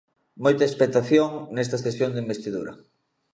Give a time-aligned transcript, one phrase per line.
[0.43, 2.73] Moita expectación nesta sesión de investidura.